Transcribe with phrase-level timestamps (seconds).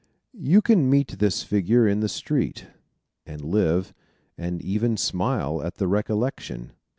[0.33, 2.65] You can meet this figure in the street,
[3.27, 3.93] and live,
[4.35, 6.71] and even smile at the recollection.